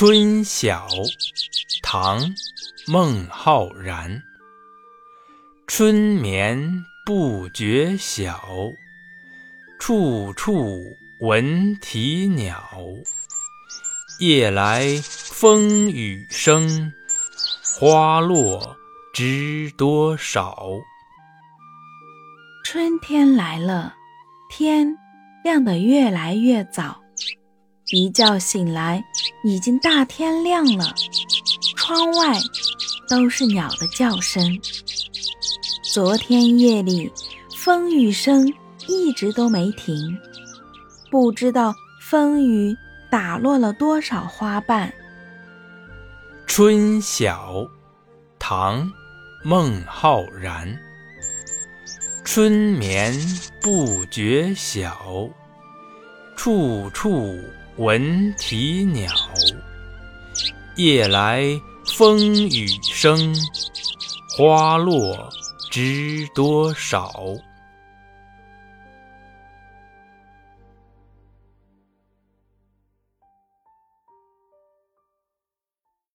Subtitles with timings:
[0.00, 0.86] 春晓，
[1.82, 2.20] 唐·
[2.86, 4.22] 孟浩然。
[5.66, 8.40] 春眠不觉晓，
[9.80, 10.78] 处处
[11.18, 12.62] 闻啼鸟。
[14.20, 16.92] 夜来风雨声，
[17.80, 18.76] 花落
[19.12, 20.64] 知多少。
[22.64, 23.96] 春天来了，
[24.48, 24.96] 天
[25.42, 27.00] 亮得越来越早。
[27.90, 29.02] 一觉醒来，
[29.42, 30.94] 已经大天亮了。
[31.74, 32.38] 窗外
[33.08, 34.42] 都是鸟的叫声。
[35.82, 37.10] 昨天夜里
[37.56, 38.52] 风雨声
[38.86, 39.96] 一直都没停，
[41.10, 42.76] 不知道风雨
[43.10, 44.92] 打落了多少花瓣。
[46.46, 47.66] 春晓，
[48.38, 48.84] 唐·
[49.42, 50.78] 孟浩然。
[52.22, 53.18] 春眠
[53.62, 55.26] 不觉晓，
[56.36, 57.34] 处处。
[57.78, 59.12] 闻啼鸟，
[60.76, 61.44] 夜来
[61.86, 63.32] 风雨声，
[64.36, 65.16] 花落
[65.70, 67.12] 知多少。